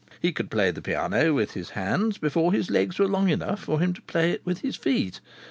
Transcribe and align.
He 0.19 0.31
could 0.31 0.49
play 0.49 0.71
the 0.71 0.81
piano 0.81 1.31
with 1.35 1.51
his 1.51 1.69
hands 1.77 2.17
before 2.17 2.53
his 2.53 2.71
legs 2.71 2.97
were 2.97 3.07
long 3.07 3.29
enough 3.29 3.59
for 3.59 3.79
him 3.79 3.93
to 3.93 4.01
play 4.01 4.31
it 4.31 4.43
with 4.43 4.61
his 4.61 4.75
feet. 4.75 5.19